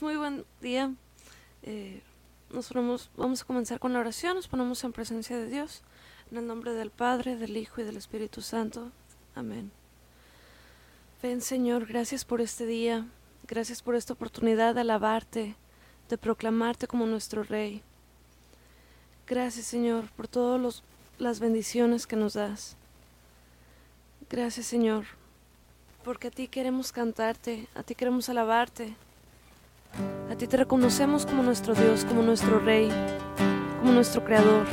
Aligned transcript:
Muy 0.00 0.16
buen 0.16 0.44
día. 0.60 0.92
Eh, 1.62 2.02
nos 2.50 2.68
ponemos, 2.68 3.10
vamos 3.16 3.42
a 3.42 3.44
comenzar 3.44 3.78
con 3.78 3.92
la 3.92 4.00
oración, 4.00 4.34
nos 4.34 4.48
ponemos 4.48 4.82
en 4.82 4.92
presencia 4.92 5.36
de 5.36 5.46
Dios, 5.46 5.82
en 6.30 6.38
el 6.38 6.46
nombre 6.46 6.72
del 6.72 6.90
Padre, 6.90 7.36
del 7.36 7.56
Hijo 7.56 7.80
y 7.80 7.84
del 7.84 7.96
Espíritu 7.96 8.40
Santo. 8.40 8.90
Amén. 9.34 9.70
Ven 11.22 11.40
Señor, 11.40 11.86
gracias 11.86 12.24
por 12.24 12.40
este 12.40 12.66
día, 12.66 13.06
gracias 13.46 13.82
por 13.82 13.94
esta 13.94 14.14
oportunidad 14.14 14.74
de 14.74 14.80
alabarte, 14.80 15.54
de 16.08 16.18
proclamarte 16.18 16.86
como 16.86 17.06
nuestro 17.06 17.42
Rey. 17.42 17.82
Gracias 19.26 19.66
Señor 19.66 20.10
por 20.16 20.28
todas 20.28 20.82
las 21.18 21.40
bendiciones 21.40 22.06
que 22.06 22.16
nos 22.16 22.34
das. 22.34 22.76
Gracias 24.28 24.66
Señor, 24.66 25.04
porque 26.02 26.28
a 26.28 26.30
ti 26.30 26.48
queremos 26.48 26.90
cantarte, 26.90 27.68
a 27.74 27.82
ti 27.82 27.94
queremos 27.94 28.28
alabarte. 28.28 28.96
A 30.30 30.36
ti 30.36 30.46
te 30.46 30.56
reconocemos 30.56 31.26
como 31.26 31.42
nuestro 31.42 31.74
Dios, 31.74 32.04
como 32.04 32.22
nuestro 32.22 32.58
Rey, 32.58 32.90
como 33.80 33.92
nuestro 33.92 34.24
Creador. 34.24 34.66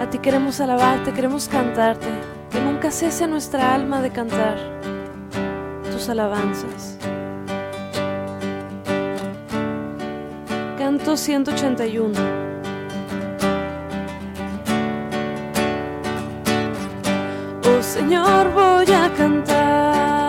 A 0.00 0.08
ti 0.08 0.18
queremos 0.18 0.60
alabarte, 0.60 1.12
queremos 1.12 1.48
cantarte, 1.48 2.08
que 2.50 2.60
nunca 2.60 2.90
cese 2.90 3.26
nuestra 3.26 3.74
alma 3.74 4.00
de 4.00 4.10
cantar 4.10 4.56
tus 5.90 6.08
alabanzas. 6.08 6.98
Canto 10.78 11.16
181. 11.16 12.12
Oh 17.66 17.82
Señor, 17.82 18.52
voy 18.52 18.92
a 18.92 19.12
cantar 19.16 20.23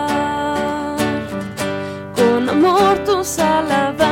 amor 3.26 3.96
tus 3.96 4.05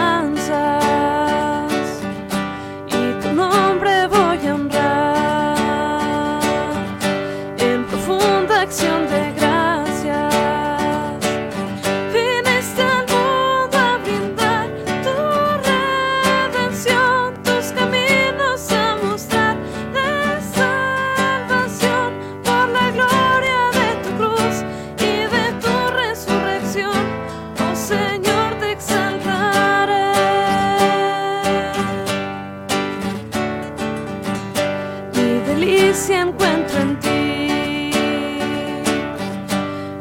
delicia 35.64 36.20
encuentro 36.20 36.78
en 36.78 37.00
ti. 37.00 37.90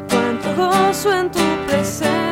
Cuánto 0.09 0.55
gozo 0.55 1.13
en 1.13 1.31
tu 1.31 1.39
presencia. 1.67 2.22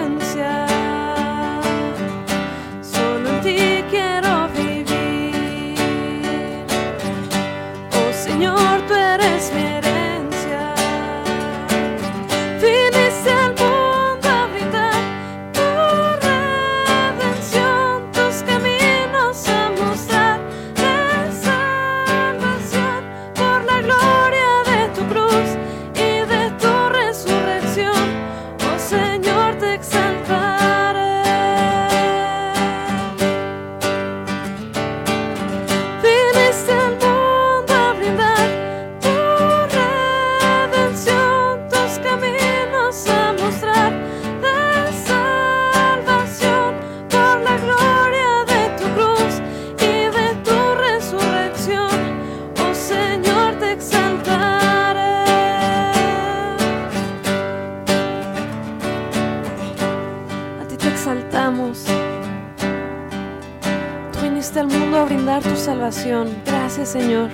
Señor, 66.85 67.29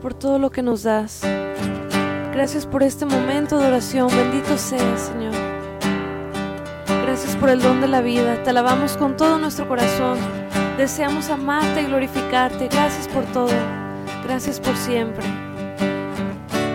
por 0.00 0.14
todo 0.14 0.38
lo 0.38 0.50
que 0.50 0.62
nos 0.62 0.82
das. 0.82 1.20
Gracias 2.32 2.64
por 2.64 2.82
este 2.82 3.04
momento 3.04 3.58
de 3.58 3.66
oración. 3.66 4.08
Bendito 4.08 4.56
seas, 4.56 5.12
Señor. 5.12 5.34
Gracias 7.04 7.36
por 7.36 7.50
el 7.50 7.60
don 7.60 7.80
de 7.80 7.88
la 7.88 8.00
vida. 8.00 8.42
Te 8.42 8.50
alabamos 8.50 8.96
con 8.96 9.16
todo 9.16 9.38
nuestro 9.38 9.68
corazón. 9.68 10.18
Deseamos 10.78 11.28
amarte 11.28 11.82
y 11.82 11.86
glorificarte. 11.86 12.68
Gracias 12.68 13.08
por 13.08 13.24
todo. 13.26 13.52
Gracias 14.24 14.58
por 14.58 14.74
siempre. 14.76 15.24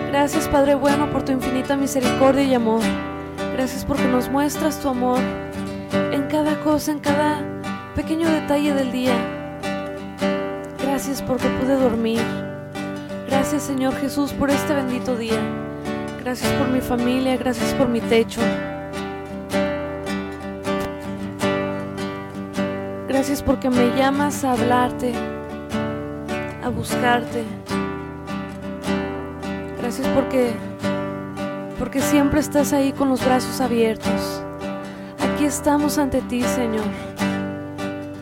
Gracias, 0.08 0.48
Padre 0.48 0.76
bueno, 0.76 1.10
por 1.10 1.24
tu 1.24 1.32
infinita 1.32 1.76
misericordia 1.76 2.44
y 2.44 2.54
amor. 2.54 2.82
Gracias 3.54 3.84
porque 3.84 4.04
nos 4.04 4.30
muestras 4.30 4.80
tu 4.80 4.88
amor 4.88 5.18
en 6.12 6.28
cada 6.28 6.60
cosa, 6.60 6.92
en 6.92 7.00
cada 7.00 7.42
pequeño 7.94 8.28
detalle 8.28 8.72
del 8.72 8.92
día. 8.92 9.35
Gracias 10.96 11.20
porque 11.20 11.46
pude 11.60 11.74
dormir. 11.74 12.22
Gracias 13.28 13.64
Señor 13.64 13.92
Jesús 13.96 14.32
por 14.32 14.48
este 14.48 14.72
bendito 14.72 15.14
día. 15.14 15.38
Gracias 16.24 16.50
por 16.52 16.68
mi 16.68 16.80
familia, 16.80 17.36
gracias 17.36 17.74
por 17.74 17.86
mi 17.86 18.00
techo. 18.00 18.40
Gracias 23.06 23.42
porque 23.42 23.68
me 23.68 23.94
llamas 23.94 24.42
a 24.42 24.52
hablarte, 24.52 25.12
a 26.64 26.70
buscarte. 26.70 27.44
Gracias 29.78 30.08
porque 30.14 30.54
porque 31.78 32.00
siempre 32.00 32.40
estás 32.40 32.72
ahí 32.72 32.94
con 32.94 33.10
los 33.10 33.22
brazos 33.22 33.60
abiertos. 33.60 34.42
Aquí 35.20 35.44
estamos 35.44 35.98
ante 35.98 36.22
ti, 36.22 36.40
Señor. 36.40 36.86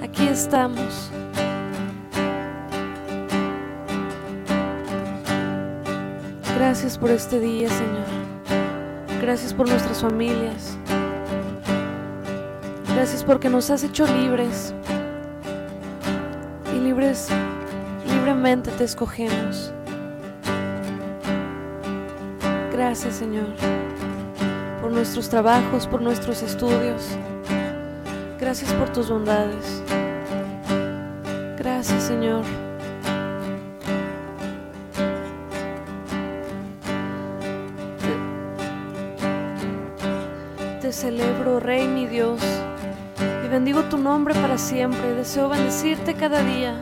Aquí 0.03 0.27
estamos. 0.27 1.14
Gracias 6.57 6.97
por 6.97 7.11
este 7.11 7.41
día, 7.41 7.69
Señor. 7.69 8.07
Gracias 9.21 9.53
por 9.53 9.69
nuestras 9.69 10.01
familias. 10.01 10.79
Gracias 12.95 13.25
porque 13.25 13.49
nos 13.49 13.71
has 13.71 13.83
hecho 13.83 14.07
libres. 14.07 14.73
Y 16.73 16.79
libres, 16.79 17.29
libremente 18.07 18.71
te 18.71 18.85
escogemos. 18.85 19.73
Gracias, 22.73 23.17
Señor, 23.17 23.47
por 24.81 24.93
nuestros 24.93 25.29
trabajos, 25.29 25.87
por 25.89 26.01
nuestros 26.01 26.43
estudios. 26.43 27.19
Gracias 28.39 28.73
por 28.75 28.91
tus 28.91 29.11
bondades. 29.11 29.83
Gracias, 31.57 32.03
Señor. 32.05 32.45
Te, 40.85 40.93
celebro, 40.93 41.61
Rey, 41.61 41.89
mi 41.89 42.07
Dios, 42.07 42.43
y 43.43 43.49
bendigo 43.49 43.85
tu 43.85 43.97
nombre 43.97 44.35
para 44.35 44.59
siempre. 44.59 45.15
Deseo 45.15 45.49
bendecirte 45.49 46.13
cada 46.13 46.43
día. 46.43 46.75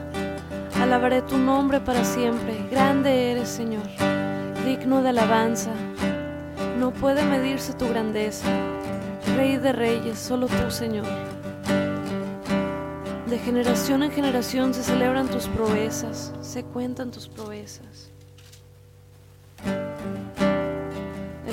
Alabaré 0.80 1.22
tu 1.22 1.38
nombre 1.38 1.78
para 1.78 2.04
siempre. 2.04 2.66
Grande 2.68 3.30
eres, 3.30 3.48
Señor 3.48 3.82
digno 4.64 5.02
de 5.02 5.10
alabanza. 5.10 5.72
No 6.78 6.92
puede 6.92 7.24
medirse 7.24 7.72
tu 7.74 7.88
grandeza. 7.88 8.46
Rey 9.36 9.56
de 9.56 9.72
reyes, 9.72 10.18
solo 10.18 10.46
tú, 10.46 10.70
Señor. 10.70 11.06
De 13.28 13.38
generación 13.38 14.02
en 14.02 14.10
generación 14.10 14.74
se 14.74 14.82
celebran 14.82 15.28
tus 15.28 15.46
proezas, 15.48 16.32
se 16.40 16.64
cuentan 16.64 17.10
tus 17.10 17.28
proezas. 17.28 18.10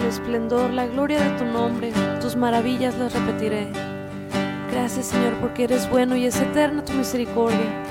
Esplendor, 0.10 0.72
la 0.72 0.88
gloria 0.88 1.22
de 1.22 1.38
tu 1.38 1.46
nombre, 1.46 1.92
tus 2.20 2.36
maravillas 2.36 2.98
las 2.98 3.14
repetiré. 3.14 3.68
Gracias 4.72 5.08
Señor 5.08 5.34
porque 5.40 5.64
eres 5.64 5.90
bueno 5.90 6.16
y 6.16 6.26
es 6.26 6.40
eterna 6.40 6.84
tu 6.84 6.94
misericordia. 6.94 7.86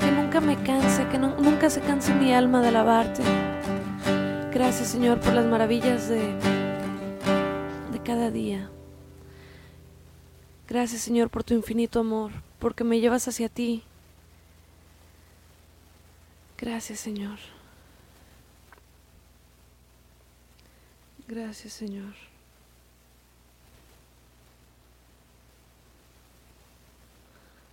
Que 0.00 0.10
nunca 0.10 0.40
me 0.40 0.56
canse, 0.62 1.06
que 1.08 1.18
nunca 1.18 1.70
se 1.70 1.80
canse 1.80 2.14
mi 2.14 2.32
alma 2.32 2.60
de 2.60 2.68
alabarte. 2.68 3.22
Gracias 4.52 4.88
Señor 4.88 5.20
por 5.20 5.34
las 5.34 5.46
maravillas 5.46 6.08
de, 6.08 6.34
de 7.92 7.98
cada 8.04 8.30
día. 8.30 8.70
Gracias 10.68 11.02
Señor 11.02 11.30
por 11.30 11.44
tu 11.44 11.54
infinito 11.54 12.00
amor, 12.00 12.32
porque 12.58 12.84
me 12.84 13.00
llevas 13.00 13.28
hacia 13.28 13.48
ti. 13.48 13.82
Gracias 16.56 17.00
Señor. 17.00 17.53
Gracias 21.26 21.72
Señor. 21.72 22.14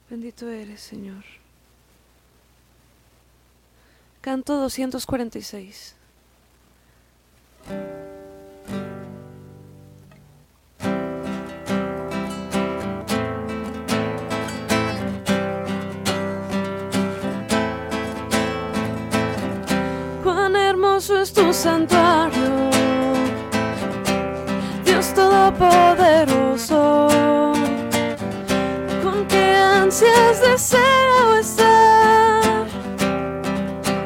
Bendito 0.09 0.49
eres 0.49 0.81
Señor. 0.81 1.23
Canto 4.21 4.55
246. 4.57 5.95
Cuán 20.23 20.55
hermoso 20.55 21.19
es 21.19 21.33
tu 21.33 21.51
santuario, 21.51 22.40
Todopoderoso, 25.57 27.07
con 29.03 29.25
qué 29.27 29.55
ansias 29.55 30.41
deseo 30.41 31.37
estar 31.39 32.67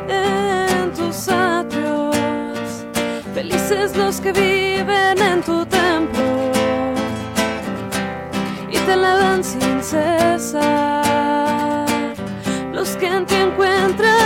en 0.10 0.92
tus 0.94 1.28
atrios, 1.30 2.86
felices 3.34 3.96
los 3.96 4.20
que 4.22 4.32
viven 4.32 5.22
en 5.22 5.42
tu 5.44 5.66
templo 5.66 6.24
y 8.70 8.78
te 8.78 8.96
lavan 8.96 9.44
sin 9.44 9.84
cesar, 9.84 10.66
los 12.74 12.90
que 12.98 13.08
en 13.08 13.26
ti 13.26 13.36
encuentran 13.36 14.25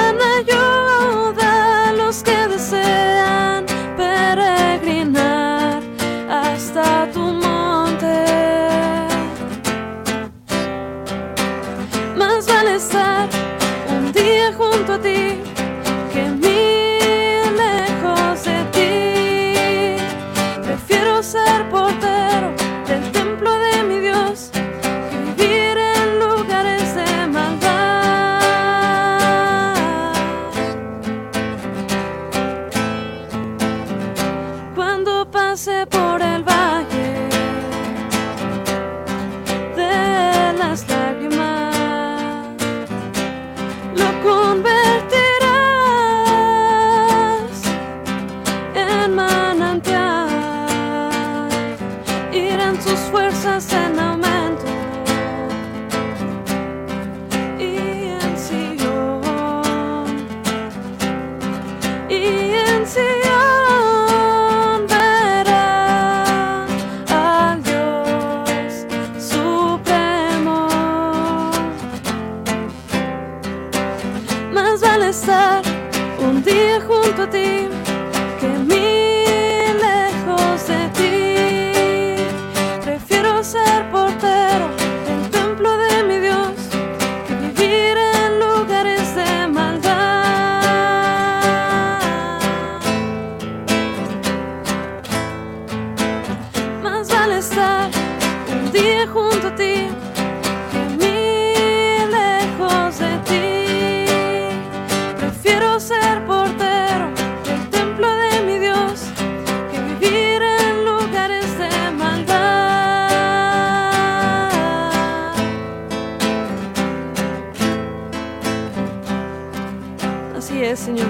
Señor. 120.89 121.05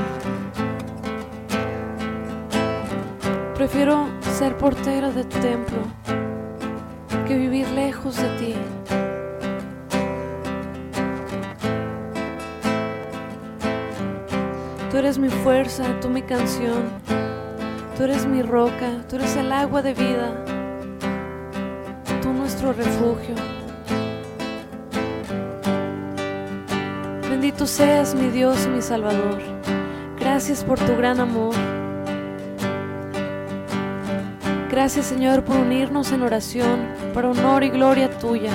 Prefiero 3.56 4.10
ser 4.38 4.58
portero 4.58 5.10
de 5.14 5.24
tu 5.24 5.40
templo 5.40 5.78
que 7.26 7.38
vivir 7.38 7.66
lejos 7.70 8.18
de 8.18 8.30
ti. 8.40 8.56
Tú 14.92 14.98
eres 14.98 15.18
mi 15.18 15.30
fuerza, 15.30 15.86
tú 16.02 16.10
mi 16.10 16.24
canción, 16.24 16.84
tú 17.96 18.04
eres 18.04 18.26
mi 18.26 18.42
roca, 18.42 18.90
tú 19.08 19.16
eres 19.16 19.38
el 19.38 19.50
agua 19.54 19.82
de 19.82 19.94
vida, 19.94 20.44
tú 22.22 22.34
nuestro 22.34 22.74
refugio. 22.74 23.36
Bendito 27.30 27.66
seas 27.66 28.14
mi 28.14 28.28
Dios 28.28 28.66
y 28.66 28.70
mi 28.70 28.82
Salvador. 28.82 29.59
Gracias 30.40 30.64
por 30.64 30.80
tu 30.80 30.96
gran 30.96 31.20
amor. 31.20 31.54
Gracias 34.72 35.08
Señor 35.08 35.44
por 35.44 35.58
unirnos 35.58 36.14
en 36.14 36.22
oración 36.22 36.88
para 37.14 37.32
honor 37.32 37.62
y 37.66 37.70
gloria 37.70 38.10
tuya. 38.20 38.54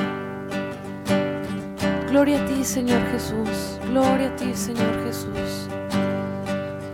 Gloria 2.09 2.43
a 2.43 2.47
ti 2.47 2.65
Señor 2.65 3.03
Jesús. 3.13 3.79
Gloria 3.91 4.29
a 4.29 4.37
ti 4.37 4.55
Señor 4.55 5.05
Jesús. 5.05 5.69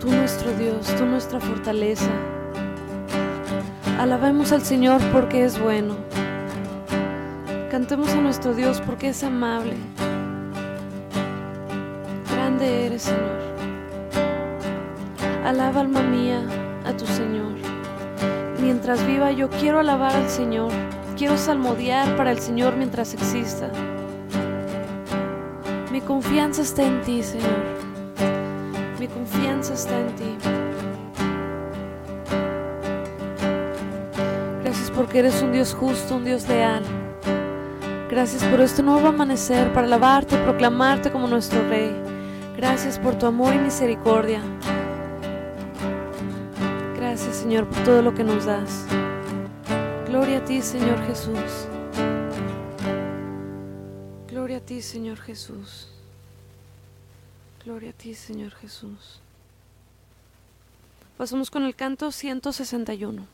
Tú 0.01 0.11
nuestro 0.11 0.51
Dios, 0.55 0.93
tú 0.99 1.07
nuestra 1.07 1.39
fortaleza. 1.39 2.11
Alabemos 4.01 4.51
al 4.51 4.63
Señor 4.63 5.01
porque 5.13 5.45
es 5.45 5.57
bueno. 5.57 5.95
Cantemos 7.71 8.09
a 8.09 8.21
nuestro 8.21 8.55
Dios 8.55 8.83
porque 8.85 9.11
es 9.11 9.23
amable. 9.23 9.77
Grande 12.33 12.87
eres, 12.87 13.03
Señor. 13.03 13.50
Alaba, 15.45 15.81
alma 15.81 16.03
mía, 16.03 16.43
a 16.85 16.93
tu 16.93 17.07
Señor. 17.07 17.55
Mientras 18.61 19.07
viva 19.07 19.33
yo 19.33 19.49
quiero 19.49 19.79
alabar 19.79 20.15
al 20.15 20.29
Señor. 20.29 20.71
Quiero 21.17 21.37
salmodiar 21.39 22.17
para 22.17 22.31
el 22.31 22.41
Señor 22.41 22.77
mientras 22.77 23.15
exista. 23.15 23.71
Mi 25.91 26.01
confianza 26.01 26.63
está 26.63 26.83
en 26.83 27.01
ti, 27.03 27.23
Señor. 27.23 27.65
Mi 28.99 29.09
confianza 29.09 29.75
está 29.75 29.99
en 29.99 30.15
ti. 30.15 30.37
Gracias 34.63 34.91
porque 34.91 35.21
eres 35.21 35.43
un 35.43 35.53
Dios 35.53 35.75
justo, 35.75 36.17
un 36.17 36.25
Dios 36.25 36.47
leal. 36.49 36.83
Gracias 38.11 38.45
por 38.45 38.61
este 38.61 38.83
nuevo 38.83 39.09
amanecer 39.09 39.73
para 39.73 39.87
alabarte, 39.87 40.37
proclamarte 40.39 41.11
como 41.11 41.29
nuestro 41.29 41.67
Rey. 41.69 41.95
Gracias 42.57 42.99
por 42.99 43.15
tu 43.15 43.27
amor 43.27 43.55
y 43.55 43.59
misericordia. 43.59 44.43
Señor 47.51 47.69
por 47.69 47.83
todo 47.83 48.01
lo 48.01 48.15
que 48.15 48.23
nos 48.23 48.45
das. 48.45 48.87
Gloria 50.07 50.39
a 50.39 50.45
ti, 50.45 50.63
Señor 50.63 51.05
Jesús. 51.05 51.67
Gloria 54.29 54.59
a 54.59 54.61
ti, 54.61 54.81
Señor 54.81 55.19
Jesús. 55.19 55.89
Gloria 57.65 57.91
a 57.91 57.93
ti, 57.93 58.15
Señor 58.15 58.53
Jesús. 58.53 59.19
Pasamos 61.19 61.51
con 61.51 61.65
el 61.65 61.75
canto 61.75 62.13
161. 62.13 63.27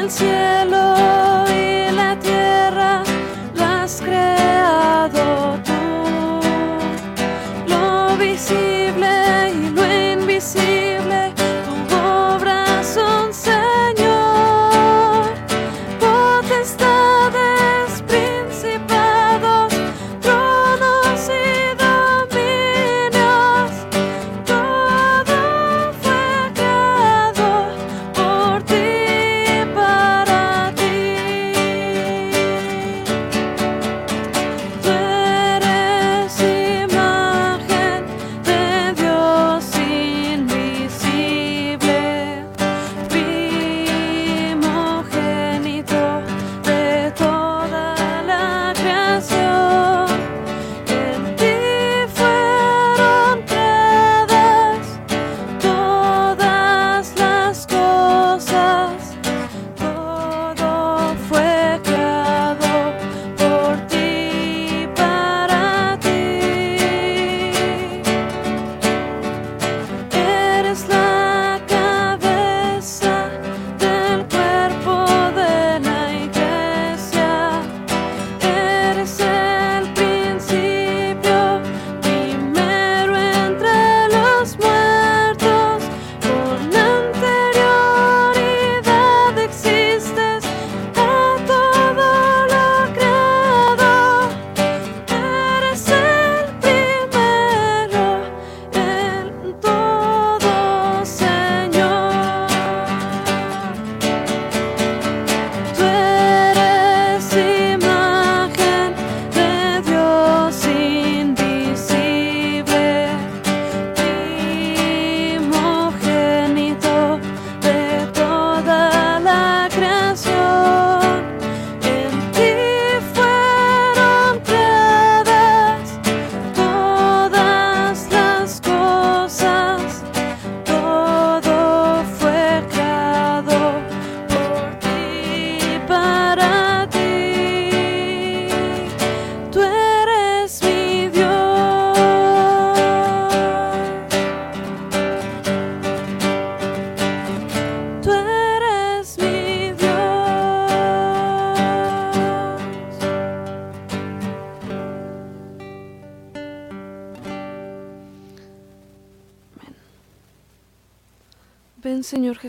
Ven 0.00 0.10
Señor 0.10 0.79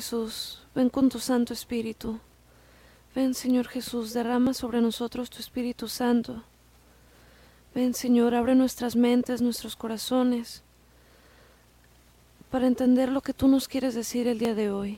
Jesús, 0.02 0.58
ven 0.74 0.90
con 0.90 1.10
tu 1.10 1.20
Santo 1.20 1.54
Espíritu. 1.54 2.20
Ven 3.14 3.36
Señor 3.36 3.68
Jesús, 3.68 4.14
derrama 4.14 4.56
sobre 4.56 4.82
nosotros 4.82 5.30
tu 5.30 5.38
Espíritu 5.38 5.88
Santo. 5.88 6.42
Ven 7.76 7.94
Señor, 7.94 8.34
abre 8.34 8.56
nuestras 8.56 8.96
mentes, 8.96 9.44
nuestros 9.44 9.76
corazones, 9.76 10.64
para 12.50 12.66
entender 12.66 13.10
lo 13.10 13.22
que 13.22 13.36
tú 13.36 13.48
nos 13.48 13.68
quieres 13.68 13.94
decir 13.94 14.28
el 14.28 14.40
día 14.40 14.56
de 14.56 14.72
hoy. 14.72 14.98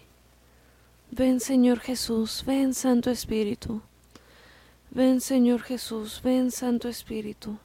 Ven 1.11 1.41
Señor 1.41 1.81
Jesús, 1.81 2.45
ven 2.47 2.73
Santo 2.73 3.11
Espíritu. 3.11 3.81
Ven 4.89 5.19
Señor 5.19 5.63
Jesús, 5.63 6.21
ven 6.23 6.49
Santo 6.49 6.87
Espíritu. 6.87 7.57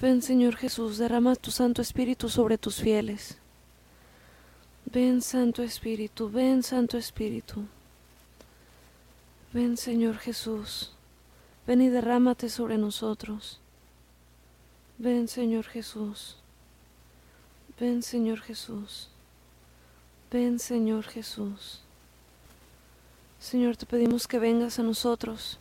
Ven 0.00 0.22
Señor 0.22 0.56
Jesús, 0.56 0.98
derrama 0.98 1.36
tu 1.36 1.52
Santo 1.52 1.82
Espíritu 1.82 2.28
sobre 2.28 2.58
tus 2.58 2.80
fieles. 2.80 3.38
Ven 4.92 5.20
Santo 5.20 5.64
Espíritu, 5.64 6.30
ven 6.30 6.62
Santo 6.62 6.96
Espíritu. 6.96 7.66
Ven 9.52 9.76
Señor 9.76 10.16
Jesús, 10.18 10.92
ven 11.66 11.82
y 11.82 11.88
derrámate 11.88 12.48
sobre 12.48 12.78
nosotros. 12.78 13.58
Ven 14.96 15.26
Señor 15.26 15.64
Jesús, 15.64 16.36
ven 17.80 18.04
Señor 18.04 18.40
Jesús, 18.40 19.08
ven 20.30 20.60
Señor 20.60 21.02
Jesús. 21.02 21.80
Señor, 23.40 23.76
te 23.76 23.86
pedimos 23.86 24.28
que 24.28 24.38
vengas 24.38 24.78
a 24.78 24.84
nosotros, 24.84 25.58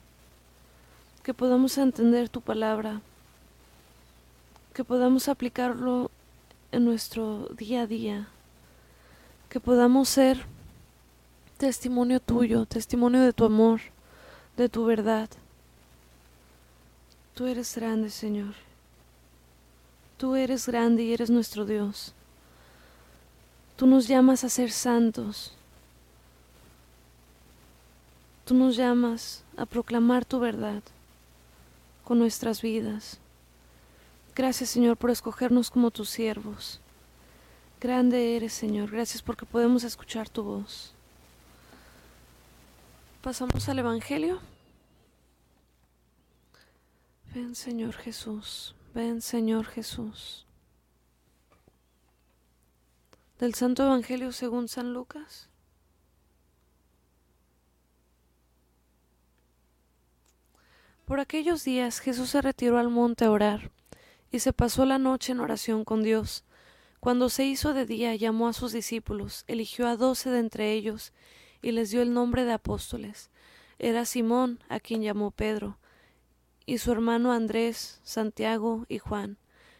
que 1.24 1.34
podamos 1.34 1.80
entender 1.80 2.30
tu 2.30 2.42
palabra, 2.42 3.02
que 4.76 4.84
podamos 4.84 5.30
aplicarlo 5.30 6.12
en 6.72 6.86
nuestro 6.86 7.48
día 7.58 7.82
a 7.82 7.88
día 7.88 8.30
que 9.50 9.60
podamos 9.60 10.10
ser 10.10 10.46
testimonio 11.58 12.20
tuyo, 12.20 12.66
testimonio 12.66 13.22
de 13.22 13.34
tu 13.34 13.46
amor, 13.46 13.82
de 14.58 14.70
tu 14.70 14.86
verdad. 14.86 15.30
Tú 17.34 17.46
eres 17.48 17.76
grande, 17.76 18.10
Señor. 18.10 18.56
Tú 20.18 20.36
eres 20.36 20.68
grande 20.68 21.04
y 21.04 21.14
eres 21.14 21.30
nuestro 21.30 21.66
Dios. 21.66 22.14
Tú 23.76 23.88
nos 23.88 24.08
llamas 24.08 24.44
a 24.44 24.50
ser 24.50 24.72
santos. 24.72 25.54
Tú 28.46 28.54
nos 28.54 28.76
llamas 28.76 29.44
a 29.58 29.66
proclamar 29.66 30.24
tu 30.24 30.40
verdad 30.40 30.82
con 32.04 32.20
nuestras 32.20 32.62
vidas. 32.62 33.18
Gracias 34.36 34.70
Señor 34.70 34.98
por 34.98 35.10
escogernos 35.10 35.72
como 35.72 35.92
tus 35.92 36.10
siervos. 36.10 36.80
Grande 37.86 38.36
eres 38.36 38.52
Señor, 38.52 38.90
gracias 38.90 39.22
porque 39.22 39.46
podemos 39.46 39.84
escuchar 39.84 40.28
tu 40.28 40.42
voz. 40.42 40.92
Pasamos 43.22 43.70
al 43.70 43.78
Evangelio. 43.78 44.40
Ven 47.36 47.54
Señor 47.54 47.94
Jesús, 47.94 48.74
ven 48.96 49.22
Señor 49.22 49.68
Jesús. 49.68 50.48
Del 53.38 53.54
Santo 53.54 53.84
Evangelio 53.84 54.32
según 54.32 54.68
San 54.68 54.92
Lucas. 54.92 55.48
Por 61.06 61.20
aquellos 61.20 61.64
días 61.64 62.00
Jesús 62.00 62.32
se 62.32 62.42
retiró 62.42 62.80
al 62.80 62.90
monte 62.90 63.26
a 63.26 63.30
orar 63.32 63.70
y 64.32 64.40
se 64.40 64.54
pasó 64.54 64.86
la 64.86 64.98
noche 64.98 65.34
en 65.34 65.40
oración 65.40 65.86
con 65.86 66.02
Dios. 66.02 66.44
Cuando 67.00 67.30
se 67.30 67.46
hizo 67.46 67.74
de 67.74 67.86
día 67.86 68.16
llamó 68.16 68.48
a 68.48 68.54
sus 68.54 68.72
discípulos, 68.72 69.44
eligió 69.48 69.88
a 69.88 69.96
doce 69.96 70.30
de 70.30 70.40
entre 70.40 70.74
ellos 70.74 71.14
y 71.62 71.72
les 71.72 71.92
dio 71.92 72.02
el 72.02 72.14
nombre 72.14 72.46
de 72.46 72.54
apóstoles. 72.54 73.30
Era 73.80 74.06
Simón, 74.06 74.60
a 74.70 74.80
quien 74.80 75.02
llamó 75.02 75.32
Pedro, 75.32 75.78
y 76.66 76.80
su 76.80 76.92
hermano 76.92 77.32
Andrés, 77.32 78.00
Santiago 78.04 78.86
y 78.88 79.00
Juan, 79.00 79.38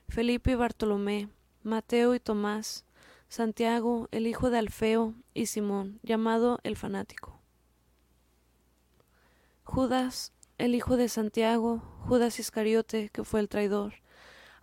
Felipe 0.08 0.52
y 0.52 0.56
Bartolomé, 0.56 1.30
Mateo 1.64 2.14
y 2.14 2.20
Tomás, 2.20 2.86
Santiago, 3.28 4.08
el 4.12 4.28
hijo 4.28 4.50
de 4.50 4.60
Alfeo, 4.60 5.16
y 5.34 5.48
Simón, 5.48 6.00
llamado 6.04 6.60
el 6.64 6.78
fanático. 6.78 7.42
Judas, 9.64 10.32
el 10.58 10.76
hijo 10.76 10.96
de 10.96 11.10
Santiago, 11.10 11.82
Judas 12.08 12.40
Iscariote, 12.40 13.10
que 13.10 13.24
fue 13.24 13.40
el 13.40 13.50
traidor, 13.50 13.96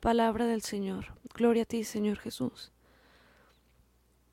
Palabra 0.00 0.46
del 0.46 0.62
Señor. 0.62 1.06
Gloria 1.34 1.64
a 1.64 1.66
ti, 1.66 1.82
Señor 1.82 2.18
Jesús. 2.18 2.70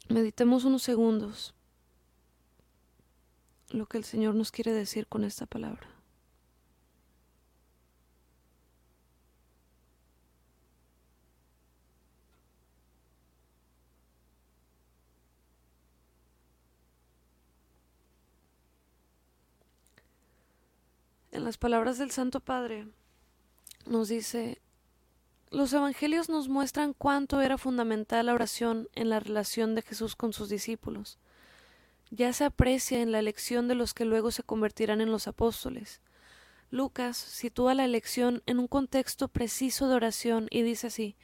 Meditemos 0.10 0.64
unos 0.64 0.84
segundos 0.84 1.56
lo 3.70 3.88
que 3.88 3.98
el 3.98 4.04
Señor 4.04 4.36
nos 4.36 4.52
quiere 4.52 4.72
decir 4.72 5.08
con 5.08 5.24
esta 5.24 5.48
palabra. 5.48 5.90
En 21.32 21.44
las 21.44 21.58
palabras 21.58 21.98
del 21.98 22.12
Santo 22.12 22.40
Padre 22.40 22.88
nos 23.88 24.08
dice, 24.08 24.62
los 25.56 25.72
evangelios 25.72 26.28
nos 26.28 26.50
muestran 26.50 26.94
cuánto 26.94 27.40
era 27.40 27.58
fundamental 27.58 28.26
la 28.26 28.34
oración 28.34 28.90
en 28.94 29.10
la 29.10 29.22
relación 29.22 29.74
de 29.74 29.84
Jesús 29.84 30.18
con 30.18 30.34
sus 30.34 30.50
discípulos. 30.50 31.18
Ya 32.12 32.34
se 32.34 32.44
aprecia 32.44 33.02
en 33.02 33.14
la 33.14 33.20
elección 33.20 33.70
de 33.70 33.76
los 33.76 33.94
que 33.94 34.04
luego 34.04 34.32
se 34.32 34.44
convertirán 34.44 35.00
en 35.00 35.12
los 35.12 35.30
apóstoles. 35.30 36.02
Lucas 36.72 37.16
sitúa 37.16 37.74
la 37.74 37.86
elección 37.86 38.44
en 38.46 38.60
un 38.60 38.68
contexto 38.68 39.30
preciso 39.30 39.88
de 39.88 39.96
oración 39.96 40.48
y 40.52 40.62
dice 40.62 40.88
así 40.88 41.16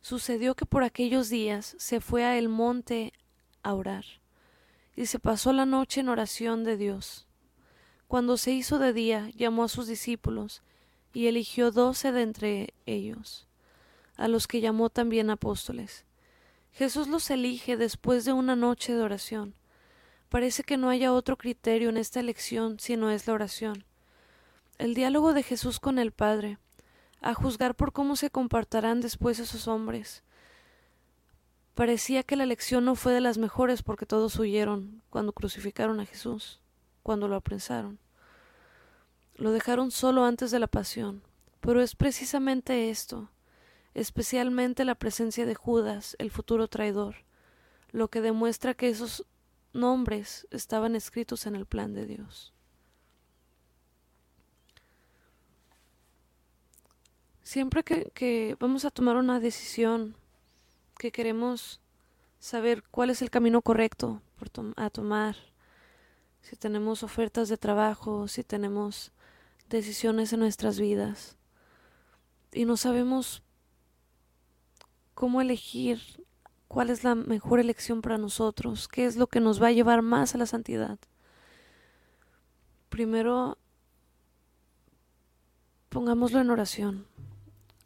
Sucedió 0.00 0.56
que 0.56 0.66
por 0.66 0.82
aquellos 0.82 1.28
días 1.28 1.76
se 1.78 2.00
fue 2.00 2.24
a 2.24 2.36
el 2.38 2.48
monte 2.48 3.12
a 3.62 3.74
orar, 3.74 4.04
y 4.96 5.06
se 5.06 5.20
pasó 5.20 5.52
la 5.52 5.64
noche 5.64 6.00
en 6.00 6.08
oración 6.08 6.64
de 6.64 6.76
Dios. 6.76 7.28
Cuando 8.08 8.36
se 8.36 8.50
hizo 8.50 8.80
de 8.80 8.92
día, 8.92 9.30
llamó 9.36 9.62
a 9.62 9.68
sus 9.68 9.86
discípulos 9.86 10.62
y 11.12 11.28
eligió 11.28 11.70
doce 11.70 12.10
de 12.10 12.22
entre 12.22 12.74
ellos, 12.84 13.45
a 14.16 14.28
los 14.28 14.46
que 14.46 14.60
llamó 14.60 14.90
también 14.90 15.30
apóstoles. 15.30 16.04
Jesús 16.72 17.08
los 17.08 17.30
elige 17.30 17.76
después 17.76 18.24
de 18.24 18.32
una 18.32 18.56
noche 18.56 18.94
de 18.94 19.02
oración. 19.02 19.54
Parece 20.28 20.62
que 20.62 20.76
no 20.76 20.88
haya 20.88 21.12
otro 21.12 21.36
criterio 21.36 21.88
en 21.88 21.96
esta 21.96 22.20
elección 22.20 22.78
sino 22.80 23.10
es 23.10 23.26
la 23.26 23.34
oración. 23.34 23.84
El 24.78 24.94
diálogo 24.94 25.32
de 25.32 25.42
Jesús 25.42 25.80
con 25.80 25.98
el 25.98 26.12
Padre, 26.12 26.58
a 27.22 27.34
juzgar 27.34 27.74
por 27.74 27.92
cómo 27.92 28.16
se 28.16 28.30
comportarán 28.30 29.00
después 29.00 29.38
esos 29.38 29.68
hombres. 29.68 30.22
Parecía 31.74 32.22
que 32.22 32.36
la 32.36 32.44
elección 32.44 32.84
no 32.84 32.94
fue 32.94 33.12
de 33.12 33.20
las 33.20 33.38
mejores 33.38 33.82
porque 33.82 34.06
todos 34.06 34.38
huyeron 34.38 35.02
cuando 35.10 35.32
crucificaron 35.32 36.00
a 36.00 36.06
Jesús 36.06 36.60
cuando 37.06 37.28
lo 37.28 37.36
apresaron. 37.36 38.00
Lo 39.36 39.52
dejaron 39.52 39.92
solo 39.92 40.24
antes 40.24 40.50
de 40.50 40.58
la 40.58 40.66
pasión, 40.66 41.22
pero 41.60 41.80
es 41.80 41.94
precisamente 41.94 42.90
esto, 42.90 43.30
especialmente 43.96 44.84
la 44.84 44.94
presencia 44.94 45.46
de 45.46 45.54
Judas, 45.54 46.16
el 46.18 46.30
futuro 46.30 46.68
traidor, 46.68 47.16
lo 47.92 48.08
que 48.08 48.20
demuestra 48.20 48.74
que 48.74 48.90
esos 48.90 49.24
nombres 49.72 50.46
estaban 50.50 50.94
escritos 50.94 51.46
en 51.46 51.56
el 51.56 51.64
plan 51.64 51.94
de 51.94 52.04
Dios. 52.04 52.52
Siempre 57.42 57.84
que, 57.84 58.54
vamos 58.60 58.84
a 58.84 58.90
tomar 58.90 59.16
una 59.16 59.40
decisión, 59.40 60.14
que 60.98 61.10
queremos 61.10 61.80
saber 62.38 62.82
cuál 62.90 63.08
es 63.08 63.22
el 63.22 63.30
camino 63.30 63.62
correcto 63.62 64.20
a 64.76 64.90
tomar, 64.90 65.36
si 66.42 66.54
tenemos 66.56 67.02
ofertas 67.02 67.48
de 67.48 67.56
trabajo, 67.56 68.28
si 68.28 68.44
tenemos 68.44 69.12
decisiones 69.70 70.34
en 70.34 70.40
nuestras 70.40 70.78
vidas 70.78 71.38
y 72.52 72.66
no 72.66 72.76
sabemos 72.76 73.42
cómo 75.16 75.40
elegir 75.40 76.24
cuál 76.68 76.90
es 76.90 77.02
la 77.02 77.16
mejor 77.16 77.58
elección 77.58 78.02
para 78.02 78.18
nosotros, 78.18 78.86
qué 78.86 79.06
es 79.06 79.16
lo 79.16 79.26
que 79.26 79.40
nos 79.40 79.60
va 79.60 79.68
a 79.68 79.72
llevar 79.72 80.02
más 80.02 80.36
a 80.36 80.38
la 80.38 80.46
santidad. 80.46 81.00
Primero, 82.90 83.58
pongámoslo 85.88 86.40
en 86.40 86.50
oración. 86.50 87.06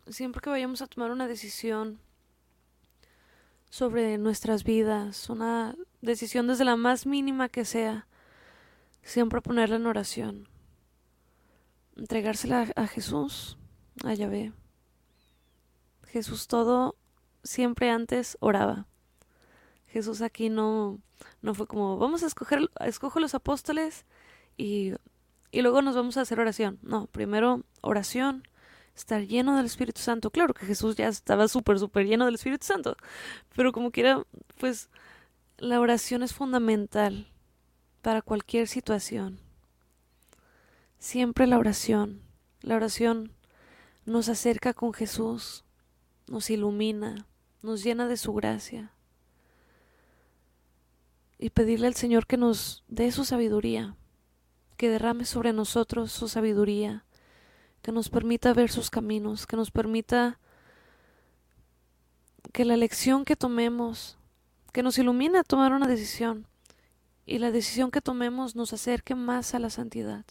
Siempre 0.08 0.42
que 0.42 0.50
vayamos 0.50 0.82
a 0.82 0.88
tomar 0.88 1.12
una 1.12 1.28
decisión 1.28 2.00
sobre 3.70 4.18
nuestras 4.18 4.64
vidas, 4.64 5.30
una 5.30 5.76
decisión 6.02 6.48
desde 6.48 6.64
la 6.64 6.76
más 6.76 7.06
mínima 7.06 7.48
que 7.48 7.64
sea, 7.64 8.06
Siempre 9.02 9.40
ponerla 9.40 9.76
en 9.76 9.86
oración. 9.86 10.48
Entregársela 11.96 12.70
a 12.76 12.86
Jesús, 12.86 13.56
a 14.04 14.14
Yahvé. 14.14 14.52
Jesús 16.04 16.46
todo 16.46 16.96
siempre 17.42 17.90
antes 17.90 18.36
oraba. 18.40 18.86
Jesús 19.88 20.22
aquí 20.22 20.48
no, 20.48 21.00
no 21.42 21.54
fue 21.54 21.66
como, 21.66 21.98
vamos 21.98 22.22
a 22.22 22.26
escoger, 22.26 22.70
escojo 22.80 23.20
los 23.20 23.34
apóstoles 23.34 24.04
y, 24.56 24.92
y 25.50 25.62
luego 25.62 25.82
nos 25.82 25.96
vamos 25.96 26.16
a 26.16 26.22
hacer 26.22 26.38
oración. 26.40 26.78
No, 26.82 27.06
primero 27.06 27.64
oración, 27.80 28.44
estar 28.94 29.26
lleno 29.26 29.56
del 29.56 29.66
Espíritu 29.66 30.00
Santo. 30.00 30.30
Claro 30.30 30.54
que 30.54 30.66
Jesús 30.66 30.96
ya 30.96 31.08
estaba 31.08 31.48
súper, 31.48 31.78
súper 31.78 32.06
lleno 32.06 32.26
del 32.26 32.36
Espíritu 32.36 32.66
Santo, 32.66 32.96
pero 33.56 33.72
como 33.72 33.90
quiera, 33.90 34.24
pues 34.58 34.90
la 35.58 35.80
oración 35.80 36.22
es 36.22 36.32
fundamental 36.32 37.26
para 38.02 38.22
cualquier 38.22 38.68
situación. 38.68 39.40
Siempre 40.98 41.46
la 41.46 41.58
oración, 41.58 42.22
la 42.62 42.76
oración 42.76 43.32
nos 44.04 44.28
acerca 44.28 44.74
con 44.74 44.92
Jesús, 44.92 45.64
nos 46.26 46.50
ilumina, 46.50 47.26
nos 47.62 47.82
llena 47.82 48.08
de 48.08 48.16
su 48.16 48.32
gracia. 48.32 48.92
Y 51.38 51.50
pedirle 51.50 51.86
al 51.86 51.94
Señor 51.94 52.26
que 52.26 52.36
nos 52.36 52.84
dé 52.88 53.12
su 53.12 53.24
sabiduría, 53.24 53.96
que 54.76 54.90
derrame 54.90 55.24
sobre 55.24 55.52
nosotros 55.52 56.12
su 56.12 56.28
sabiduría, 56.28 57.04
que 57.82 57.92
nos 57.92 58.10
permita 58.10 58.52
ver 58.52 58.70
sus 58.70 58.90
caminos, 58.90 59.46
que 59.46 59.56
nos 59.56 59.70
permita 59.70 60.38
que 62.52 62.64
la 62.64 62.76
lección 62.76 63.24
que 63.24 63.36
tomemos, 63.36 64.18
que 64.72 64.82
nos 64.82 64.98
ilumine 64.98 65.38
a 65.38 65.44
tomar 65.44 65.72
una 65.72 65.86
decisión 65.86 66.46
y 67.26 67.38
la 67.38 67.50
decisión 67.50 67.90
que 67.90 68.00
tomemos 68.00 68.56
nos 68.56 68.72
acerque 68.72 69.14
más 69.14 69.54
a 69.54 69.58
la 69.58 69.70
santidad. 69.70 70.24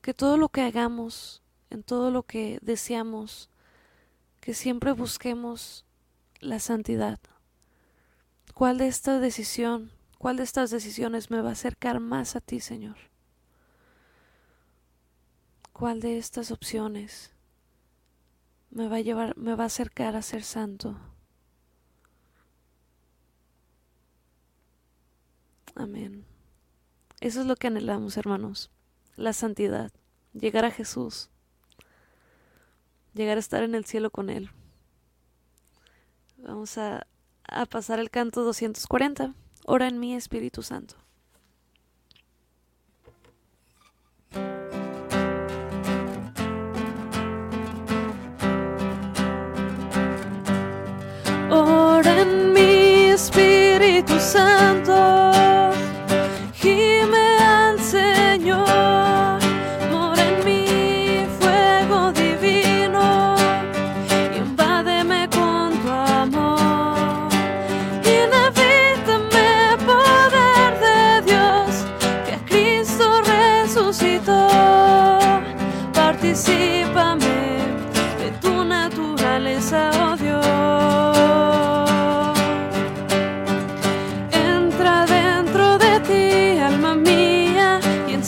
Que 0.00 0.14
todo 0.14 0.36
lo 0.36 0.48
que 0.48 0.62
hagamos, 0.62 1.42
en 1.70 1.82
todo 1.82 2.10
lo 2.10 2.22
que 2.22 2.58
deseamos, 2.62 3.50
que 4.40 4.54
siempre 4.54 4.92
busquemos 4.92 5.84
la 6.40 6.58
santidad. 6.58 7.18
¿Cuál 8.54 8.78
de 8.78 8.88
esta 8.88 9.20
decisión, 9.20 9.90
cuál 10.18 10.36
de 10.36 10.42
estas 10.42 10.70
decisiones 10.70 11.30
me 11.30 11.40
va 11.40 11.50
a 11.50 11.52
acercar 11.52 12.00
más 12.00 12.36
a 12.36 12.40
ti, 12.40 12.60
Señor? 12.60 12.96
¿Cuál 15.72 16.00
de 16.00 16.18
estas 16.18 16.50
opciones 16.50 17.30
me 18.70 18.88
va 18.88 18.96
a 18.96 19.00
llevar, 19.00 19.36
me 19.36 19.54
va 19.54 19.64
a 19.64 19.68
acercar 19.68 20.16
a 20.16 20.22
ser 20.22 20.42
santo? 20.42 20.98
Amén. 25.76 26.24
Eso 27.20 27.40
es 27.40 27.46
lo 27.46 27.54
que 27.54 27.68
anhelamos, 27.68 28.16
hermanos, 28.16 28.70
la 29.14 29.32
santidad, 29.32 29.92
llegar 30.32 30.64
a 30.64 30.72
Jesús, 30.72 31.30
llegar 33.18 33.36
a 33.36 33.40
estar 33.40 33.62
en 33.62 33.74
el 33.74 33.84
cielo 33.84 34.10
con 34.10 34.30
Él. 34.30 34.50
Vamos 36.38 36.78
a, 36.78 37.06
a 37.44 37.66
pasar 37.66 37.98
el 37.98 38.10
canto 38.10 38.44
240. 38.44 39.34
Ora 39.66 39.88
en 39.88 39.98
mí, 40.00 40.14
Espíritu 40.14 40.62
Santo. 40.62 40.94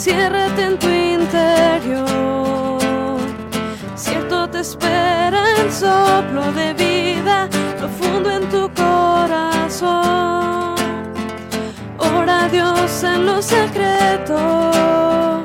Enciérrate 0.01 0.63
en 0.63 0.79
tu 0.79 0.89
interior. 0.89 2.09
Cierto 3.93 4.49
te 4.49 4.61
espera 4.61 5.43
el 5.59 5.71
soplo 5.71 6.51
de 6.53 6.73
vida 6.73 7.47
profundo 7.77 8.31
en 8.31 8.49
tu 8.49 8.67
corazón. 8.73 9.93
Ora 11.99 12.45
a 12.45 12.49
Dios 12.49 13.03
en 13.03 13.27
lo 13.27 13.43
secreto, 13.43 15.43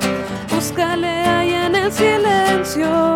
búscale 0.51 1.07
ahí 1.07 1.53
en 1.53 1.75
el 1.75 1.93
silencio, 1.93 3.15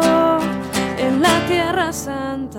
en 0.98 1.22
la 1.22 1.40
tierra 1.48 1.90
santa, 1.90 2.49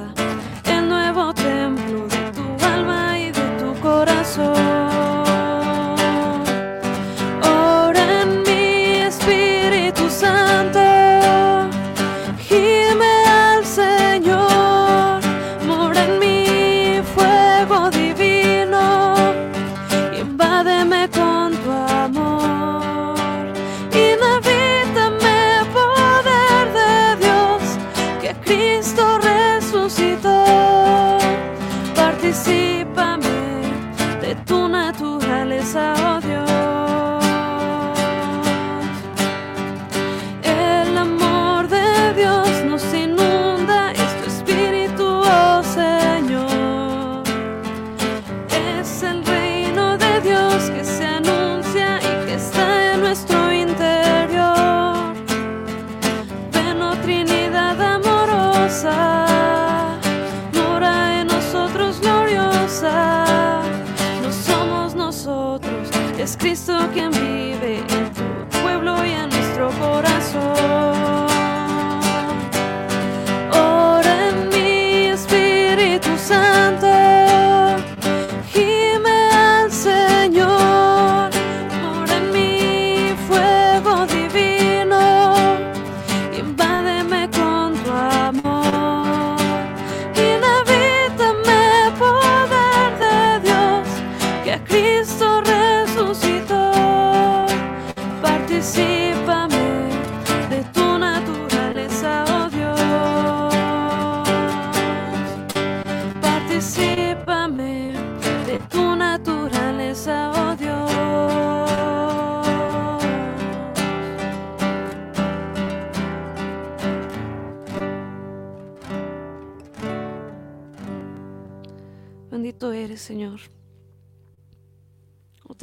naturaleza, 34.82 35.94
oh 36.18 36.20
Dios. 36.22 36.41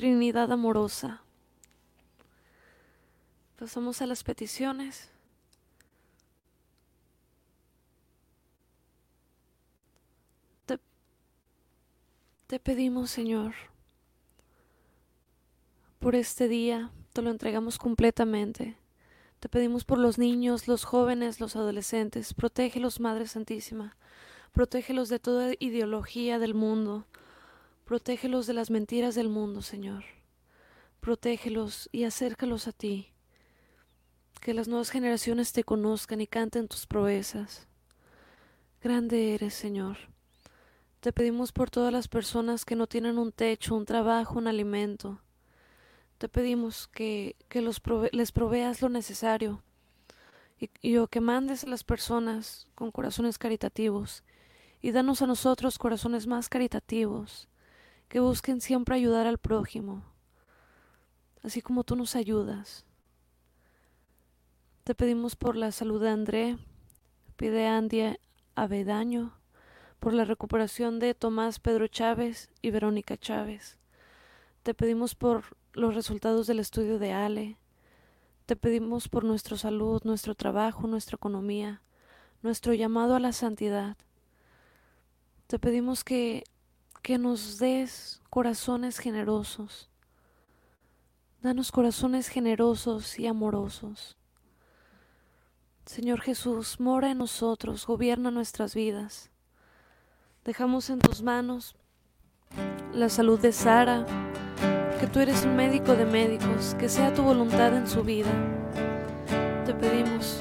Trinidad 0.09 0.51
amorosa. 0.51 1.21
Pasamos 3.59 4.01
a 4.01 4.07
las 4.07 4.25
peticiones. 4.25 5.11
Te, 10.65 10.79
te 12.47 12.59
pedimos, 12.59 13.11
Señor, 13.11 13.53
por 15.99 16.15
este 16.15 16.49
día, 16.49 16.91
te 17.13 17.21
lo 17.21 17.31
entregamos 17.31 17.77
completamente. 17.77 18.79
Te 19.41 19.51
pedimos 19.51 19.85
por 19.85 19.99
los 19.99 20.17
niños, 20.17 20.69
los 20.69 20.85
jóvenes, 20.85 21.39
los 21.39 21.55
adolescentes. 21.55 22.33
Protégelos, 22.33 22.99
Madre 22.99 23.27
Santísima. 23.27 23.95
Protégelos 24.53 25.11
de 25.11 25.19
toda 25.19 25.53
ideología 25.59 26.39
del 26.39 26.55
mundo. 26.55 27.05
Protégelos 27.89 28.47
de 28.47 28.53
las 28.53 28.69
mentiras 28.69 29.15
del 29.15 29.31
mundo, 29.31 29.63
Señor. 29.63 30.05
Protégelos 31.01 31.89
y 31.91 32.05
acércalos 32.05 32.69
a 32.69 32.73
ti. 32.73 33.15
Que 34.43 34.53
las 34.53 34.69
nuevas 34.69 34.91
generaciones 34.91 35.55
te 35.55 35.65
conozcan 35.65 36.21
y 36.21 36.27
canten 36.27 36.69
tus 36.69 36.87
proezas. 36.87 37.67
Grande 38.83 39.33
eres, 39.33 39.55
Señor. 39.55 39.97
Te 41.01 41.15
pedimos 41.15 41.51
por 41.51 41.71
todas 41.71 41.91
las 41.91 42.09
personas 42.09 42.67
que 42.67 42.77
no 42.77 42.87
tienen 42.87 43.17
un 43.17 43.33
techo, 43.33 43.75
un 43.75 43.87
trabajo, 43.87 44.39
un 44.39 44.49
alimento. 44.49 45.23
Te 46.19 46.29
pedimos 46.29 46.89
que, 46.89 47.37
que 47.49 47.63
les 47.63 48.33
proveas 48.33 48.83
lo 48.83 48.91
necesario 48.91 49.63
y, 50.83 50.99
o 50.99 51.07
que 51.07 51.23
mandes 51.23 51.65
a 51.65 51.69
las 51.69 51.85
personas 51.85 52.69
con 52.75 52.93
corazones 52.93 53.39
caritativos 53.39 54.25
y 54.83 54.91
danos 54.91 55.23
a 55.23 55.27
nosotros 55.27 55.79
corazones 55.79 56.27
más 56.27 56.51
caritativos, 56.51 57.49
que 58.09 58.21
busquen 58.21 58.61
siempre 58.61 58.95
ayudar 58.95 59.27
al 59.27 59.39
prójimo, 59.39 60.03
así 61.43 61.61
como 61.63 61.85
tú 61.85 61.97
nos 61.97 62.17
ayudas. 62.17 62.85
Te 64.85 64.95
pedimos 64.95 65.37
por 65.37 65.57
la 65.57 65.71
salud 65.71 66.01
de 66.01 66.09
André, 66.09 66.59
pide 67.37 67.67
Andy 67.67 68.17
Avedaño, 68.55 69.35
por 69.99 70.15
la 70.15 70.25
recuperación 70.25 70.99
de 70.99 71.15
Tomás 71.15 71.61
Pedro 71.61 71.87
Chávez 71.89 72.51
y 72.63 72.71
Verónica 72.71 73.17
Chávez. 73.17 73.79
Te 74.63 74.73
pedimos 74.75 75.15
por 75.15 75.57
los 75.73 75.95
resultados 75.95 76.47
del 76.47 76.61
estudio 76.61 76.99
de 76.99 77.13
Ale, 77.13 77.59
te 78.47 78.57
pedimos 78.57 79.11
por 79.11 79.25
nuestra 79.25 79.59
salud, 79.59 80.01
nuestro 80.05 80.35
trabajo, 80.35 80.87
nuestra 80.87 81.17
economía, 81.17 81.83
nuestro 82.43 82.73
llamado 82.73 83.15
a 83.15 83.21
la 83.21 83.33
santidad. 83.33 83.99
Te 85.49 85.59
pedimos 85.59 86.03
que, 86.03 86.45
que 87.03 87.19
nos 87.19 87.59
des 87.59 88.21
corazones 88.31 88.99
generosos. 88.99 89.89
Danos 91.43 91.71
corazones 91.71 92.29
generosos 92.29 93.19
y 93.19 93.27
amorosos. 93.27 94.17
Señor 95.87 96.21
Jesús, 96.21 96.81
mora 96.81 97.11
en 97.11 97.19
nosotros, 97.19 97.87
gobierna 97.87 98.31
nuestras 98.31 98.75
vidas. 98.75 99.31
Dejamos 100.45 100.91
en 100.91 100.99
tus 100.99 101.23
manos 101.23 101.77
la 102.93 103.09
salud 103.09 103.41
de 103.41 103.53
Sara, 103.53 104.05
que 105.01 105.07
tú 105.07 105.21
eres 105.21 105.45
un 105.45 105.57
médico 105.57 105.95
de 105.95 106.05
médicos, 106.05 106.75
que 106.79 106.89
sea 106.89 107.15
tu 107.15 107.23
voluntad 107.23 107.75
en 107.75 107.87
su 107.87 108.03
vida. 108.03 108.31
Te 109.65 109.75
pedimos 109.75 110.39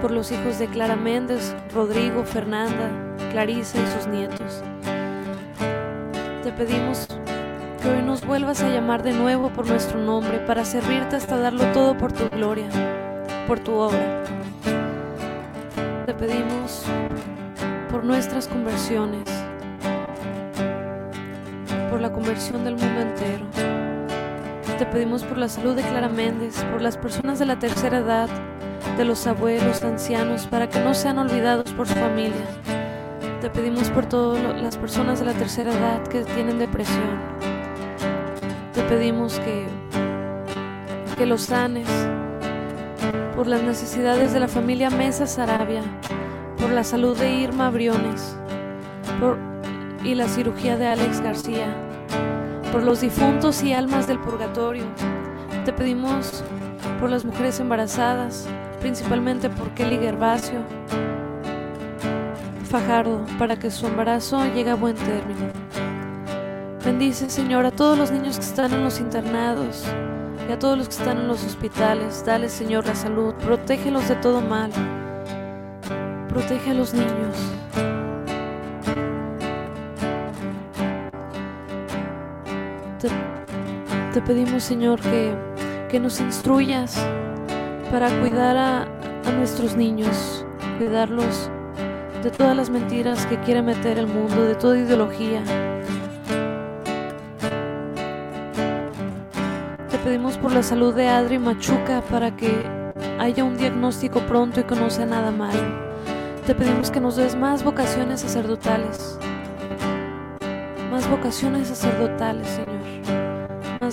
por 0.00 0.10
los 0.10 0.32
hijos 0.32 0.58
de 0.58 0.66
Clara 0.66 0.96
Méndez, 0.96 1.54
Rodrigo, 1.72 2.24
Fernanda, 2.24 2.90
Clarisa 3.30 3.80
y 3.80 3.86
sus 3.86 4.06
nietos. 4.08 4.62
Te 6.42 6.50
pedimos 6.50 7.06
que 7.80 7.88
hoy 7.88 8.02
nos 8.02 8.26
vuelvas 8.26 8.62
a 8.62 8.68
llamar 8.68 9.04
de 9.04 9.12
nuevo 9.12 9.50
por 9.50 9.68
nuestro 9.68 10.00
nombre 10.00 10.40
para 10.40 10.64
servirte 10.64 11.14
hasta 11.14 11.36
darlo 11.36 11.64
todo 11.72 11.96
por 11.96 12.12
tu 12.12 12.28
gloria, 12.30 12.68
por 13.46 13.60
tu 13.60 13.72
obra. 13.74 14.24
Te 16.04 16.14
pedimos 16.14 16.84
por 17.92 18.02
nuestras 18.02 18.48
conversiones 18.48 19.22
por 21.88 22.00
la 22.00 22.12
conversión 22.12 22.64
del 22.64 22.74
mundo 22.74 23.02
entero. 23.02 23.46
Te 24.78 24.86
pedimos 24.86 25.22
por 25.22 25.38
la 25.38 25.48
salud 25.48 25.76
de 25.76 25.82
Clara 25.82 26.08
Méndez, 26.08 26.64
por 26.72 26.82
las 26.82 26.96
personas 26.96 27.38
de 27.38 27.46
la 27.46 27.60
tercera 27.60 27.98
edad, 27.98 28.28
de 28.96 29.04
los 29.04 29.28
abuelos, 29.28 29.84
ancianos, 29.84 30.48
para 30.48 30.68
que 30.68 30.80
no 30.80 30.92
sean 30.92 31.18
olvidados 31.18 31.70
por 31.72 31.86
su 31.86 31.94
familia. 31.94 32.46
Te 33.42 33.50
pedimos 33.50 33.90
por 33.90 34.06
todas 34.06 34.62
las 34.62 34.76
personas 34.76 35.18
de 35.18 35.26
la 35.26 35.32
tercera 35.32 35.72
edad 35.72 36.06
que 36.06 36.22
tienen 36.22 36.60
depresión. 36.60 37.18
Te 38.72 38.82
pedimos 38.84 39.40
que, 39.40 39.66
que 41.18 41.26
los 41.26 41.42
sanes 41.42 41.88
por 43.34 43.48
las 43.48 43.64
necesidades 43.64 44.32
de 44.32 44.38
la 44.38 44.46
familia 44.46 44.90
Mesa 44.90 45.26
Sarabia, 45.26 45.82
por 46.56 46.70
la 46.70 46.84
salud 46.84 47.18
de 47.18 47.32
Irma 47.32 47.68
Briones, 47.70 48.36
por 49.18 49.36
y 50.04 50.14
la 50.14 50.28
cirugía 50.28 50.76
de 50.76 50.86
Alex 50.86 51.20
García. 51.20 51.66
Por 52.70 52.84
los 52.84 53.00
difuntos 53.00 53.64
y 53.64 53.72
almas 53.72 54.06
del 54.06 54.20
purgatorio, 54.20 54.84
te 55.64 55.72
pedimos 55.72 56.44
por 57.00 57.10
las 57.10 57.24
mujeres 57.24 57.58
embarazadas, 57.58 58.46
principalmente 58.80 59.50
por 59.50 59.68
Kelly 59.74 59.96
Gervasio 59.96 60.60
Fajardo, 62.72 63.26
para 63.38 63.58
que 63.58 63.70
su 63.70 63.86
embarazo 63.86 64.42
llegue 64.46 64.70
a 64.70 64.76
buen 64.76 64.96
término. 64.96 65.52
Bendice, 66.82 67.28
Señor, 67.28 67.66
a 67.66 67.70
todos 67.70 67.98
los 67.98 68.10
niños 68.10 68.38
que 68.38 68.46
están 68.46 68.72
en 68.72 68.82
los 68.82 68.98
internados 68.98 69.84
y 70.48 70.52
a 70.52 70.58
todos 70.58 70.78
los 70.78 70.88
que 70.88 70.94
están 70.94 71.18
en 71.18 71.28
los 71.28 71.44
hospitales. 71.44 72.24
Dale, 72.24 72.48
Señor, 72.48 72.86
la 72.86 72.94
salud. 72.94 73.34
Protégelos 73.34 74.08
de 74.08 74.14
todo 74.16 74.40
mal. 74.40 74.70
Protege 76.30 76.70
a 76.70 76.74
los 76.74 76.94
niños. 76.94 77.36
Te 84.14 84.22
pedimos, 84.22 84.62
Señor, 84.62 84.98
que, 84.98 85.34
que 85.90 86.00
nos 86.00 86.20
instruyas 86.20 87.06
para 87.90 88.08
cuidar 88.20 88.56
a, 88.56 88.82
a 88.82 89.32
nuestros 89.32 89.76
niños, 89.76 90.46
cuidarlos 90.78 91.50
de 92.22 92.30
todas 92.30 92.56
las 92.56 92.70
mentiras 92.70 93.26
que 93.26 93.38
quiere 93.40 93.62
meter 93.62 93.98
el 93.98 94.06
mundo, 94.06 94.44
de 94.44 94.54
toda 94.54 94.78
ideología. 94.78 95.42
Te 99.90 99.98
pedimos 99.98 100.38
por 100.38 100.52
la 100.52 100.62
salud 100.62 100.94
de 100.94 101.08
Adri 101.08 101.38
Machuca 101.38 102.02
para 102.02 102.34
que 102.36 102.64
haya 103.18 103.44
un 103.44 103.56
diagnóstico 103.56 104.20
pronto 104.20 104.60
y 104.60 104.64
que 104.64 104.74
no 104.74 104.90
sea 104.90 105.06
nada 105.06 105.30
malo. 105.30 105.92
Te 106.46 106.54
pedimos 106.54 106.90
que 106.90 107.00
nos 107.00 107.16
des 107.16 107.36
más 107.36 107.64
vocaciones 107.64 108.20
sacerdotales, 108.20 109.18
más 110.90 111.08
vocaciones 111.08 111.68
sacerdotales, 111.68 112.46
Señor 112.48 112.82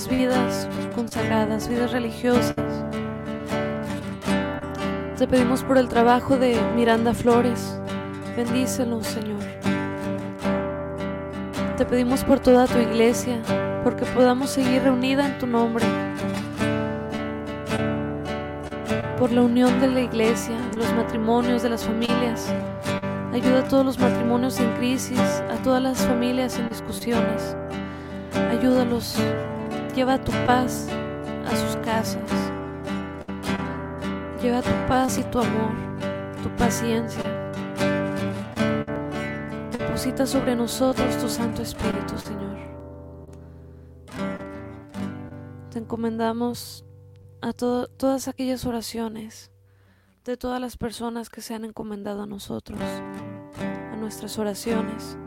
vidas 0.08 0.68
consagradas, 0.96 1.68
vidas 1.68 1.92
religiosas. 1.92 2.56
Te 5.18 5.28
pedimos 5.28 5.64
por 5.64 5.78
el 5.78 5.90
trabajo 5.90 6.38
de 6.38 6.58
Miranda 6.76 7.14
Flores. 7.14 7.80
Bendícelos, 8.36 9.08
Señor. 9.08 9.40
Te 11.78 11.86
pedimos 11.86 12.24
por 12.24 12.40
toda 12.40 12.68
tu 12.68 12.78
iglesia, 12.78 13.38
porque 13.84 14.06
podamos 14.06 14.50
seguir 14.50 14.84
reunida 14.84 15.26
en 15.26 15.38
tu 15.38 15.48
nombre. 15.48 15.86
Por 19.18 19.32
la 19.32 19.42
unión 19.42 19.80
de 19.82 19.88
la 19.88 20.02
iglesia, 20.02 20.56
de 20.72 20.78
los 20.78 20.94
matrimonios, 20.94 21.64
de 21.64 21.70
las 21.70 21.84
familias. 21.84 22.54
Ayuda 23.34 23.60
a 23.60 23.68
todos 23.68 23.86
los 23.86 24.00
matrimonios 24.00 24.60
en 24.60 24.72
crisis, 24.74 25.20
a 25.20 25.62
todas 25.64 25.82
las 25.82 26.00
familias 26.00 26.58
en 26.58 26.70
discusiones. 26.70 27.56
Ayúdalos 28.52 29.18
Lleva 29.96 30.18
tu 30.18 30.32
paz 30.46 30.88
a 31.46 31.56
sus 31.56 31.76
casas. 31.84 32.22
Lleva 34.42 34.62
tu 34.62 34.72
paz 34.88 35.18
y 35.18 35.24
tu 35.24 35.40
amor, 35.40 35.74
tu 36.42 36.50
paciencia. 36.56 37.22
Deposita 40.00 40.26
sobre 40.26 40.56
nosotros 40.56 41.18
tu 41.18 41.28
Santo 41.28 41.62
Espíritu, 41.62 42.18
Señor. 42.18 42.58
Te 45.72 45.80
encomendamos 45.80 46.86
a 47.42 47.52
todas 47.52 48.30
aquellas 48.30 48.64
oraciones 48.64 49.52
de 50.24 50.38
todas 50.38 50.62
las 50.62 50.78
personas 50.78 51.30
que 51.30 51.42
se 51.42 51.54
han 51.54 51.66
encomendado 51.66 52.24
a 52.24 52.28
nosotros, 52.28 52.80
a 53.92 53.98
nuestras 53.98 54.40
oraciones. 54.40 55.18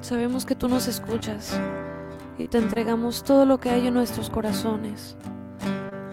Sabemos 0.00 0.46
que 0.46 0.54
tú 0.54 0.68
nos 0.68 0.86
escuchas 0.86 1.58
y 2.38 2.46
te 2.46 2.58
entregamos 2.58 3.24
todo 3.24 3.44
lo 3.44 3.58
que 3.58 3.70
hay 3.70 3.88
en 3.88 3.94
nuestros 3.94 4.30
corazones, 4.30 5.16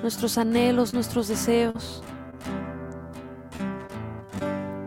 nuestros 0.01 0.39
anhelos, 0.39 0.95
nuestros 0.95 1.27
deseos. 1.27 2.01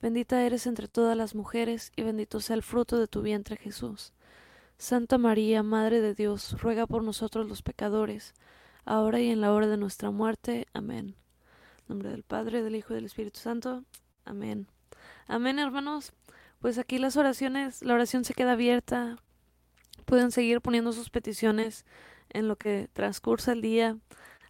Bendita 0.00 0.42
eres 0.42 0.66
entre 0.66 0.88
todas 0.88 1.16
las 1.16 1.34
mujeres, 1.34 1.92
y 1.96 2.02
bendito 2.02 2.40
sea 2.40 2.56
el 2.56 2.62
fruto 2.62 2.98
de 2.98 3.06
tu 3.06 3.22
vientre 3.22 3.56
Jesús. 3.56 4.12
Santa 4.76 5.18
María, 5.18 5.62
Madre 5.62 6.00
de 6.00 6.14
Dios, 6.14 6.60
ruega 6.60 6.86
por 6.86 7.02
nosotros 7.02 7.48
los 7.48 7.62
pecadores, 7.62 8.34
ahora 8.84 9.20
y 9.20 9.30
en 9.30 9.40
la 9.40 9.52
hora 9.52 9.66
de 9.66 9.76
nuestra 9.76 10.10
muerte. 10.10 10.66
Amén. 10.72 11.14
Nombre 11.88 12.10
del 12.10 12.22
Padre, 12.22 12.62
del 12.62 12.76
Hijo 12.76 12.92
y 12.92 12.96
del 12.96 13.06
Espíritu 13.06 13.40
Santo. 13.40 13.84
Amén. 14.24 14.68
Amén, 15.26 15.58
hermanos 15.58 16.12
pues 16.64 16.78
aquí 16.78 16.96
las 16.96 17.18
oraciones, 17.18 17.82
la 17.82 17.92
oración 17.92 18.24
se 18.24 18.32
queda 18.32 18.52
abierta. 18.52 19.18
Pueden 20.06 20.30
seguir 20.30 20.62
poniendo 20.62 20.94
sus 20.94 21.10
peticiones 21.10 21.84
en 22.30 22.48
lo 22.48 22.56
que 22.56 22.88
transcursa 22.94 23.52
el 23.52 23.60
día. 23.60 23.98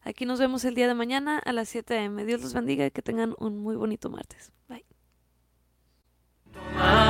Aquí 0.02 0.24
nos 0.24 0.38
vemos 0.38 0.64
el 0.64 0.76
día 0.76 0.86
de 0.86 0.94
mañana 0.94 1.40
a 1.40 1.52
las 1.52 1.70
7 1.70 1.98
am. 1.98 2.24
Dios 2.24 2.40
los 2.40 2.54
bendiga 2.54 2.86
y 2.86 2.92
que 2.92 3.02
tengan 3.02 3.34
un 3.40 3.58
muy 3.58 3.74
bonito 3.74 4.10
martes. 4.10 4.52
Bye. 4.68 4.84
Ah. 6.56 7.03